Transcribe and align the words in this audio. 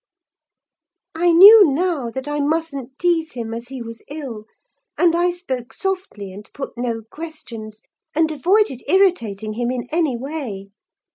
"I 1.13 1.31
knew 1.31 1.69
now 1.71 2.09
that 2.09 2.27
I 2.27 2.39
mustn't 2.39 2.97
tease 2.97 3.33
him, 3.33 3.53
as 3.53 3.67
he 3.67 3.83
was 3.83 4.01
ill; 4.07 4.45
and 4.97 5.15
I 5.15 5.29
spoke 5.29 5.73
softly 5.73 6.33
and 6.33 6.49
put 6.55 6.75
no 6.75 7.03
questions, 7.11 7.83
and 8.15 8.31
avoided 8.31 8.81
irritating 8.87 9.53
him 9.53 9.69
in 9.69 9.85
any 9.91 10.17
way. 10.17 10.69